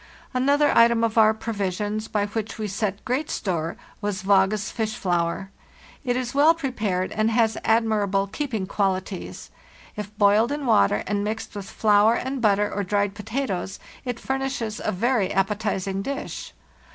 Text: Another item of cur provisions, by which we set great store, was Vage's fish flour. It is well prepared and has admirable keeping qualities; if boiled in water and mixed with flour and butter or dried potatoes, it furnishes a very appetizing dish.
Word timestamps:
Another 0.33 0.75
item 0.75 1.03
of 1.03 1.13
cur 1.13 1.31
provisions, 1.31 2.07
by 2.07 2.25
which 2.25 2.57
we 2.57 2.67
set 2.67 3.05
great 3.05 3.29
store, 3.29 3.77
was 4.01 4.23
Vage's 4.23 4.71
fish 4.71 4.95
flour. 4.95 5.51
It 6.03 6.15
is 6.17 6.33
well 6.33 6.55
prepared 6.55 7.11
and 7.11 7.29
has 7.29 7.55
admirable 7.63 8.25
keeping 8.25 8.65
qualities; 8.65 9.51
if 9.95 10.17
boiled 10.17 10.51
in 10.51 10.65
water 10.65 11.03
and 11.05 11.23
mixed 11.23 11.53
with 11.55 11.69
flour 11.69 12.15
and 12.15 12.41
butter 12.41 12.73
or 12.73 12.83
dried 12.83 13.13
potatoes, 13.13 13.77
it 14.03 14.19
furnishes 14.19 14.81
a 14.83 14.91
very 14.91 15.31
appetizing 15.31 16.01
dish. 16.01 16.53